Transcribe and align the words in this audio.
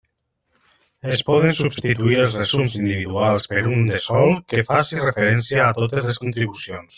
Es 1.15 1.19
poden 1.27 1.51
substituir 1.57 2.17
els 2.21 2.37
resums 2.39 2.73
individuals 2.79 3.45
per 3.51 3.63
un 3.75 3.85
de 3.91 4.01
sol 4.07 4.35
que 4.55 4.65
faci 4.71 5.05
referència 5.05 5.61
a 5.69 5.77
totes 5.83 6.11
les 6.11 6.21
contribucions. 6.27 6.89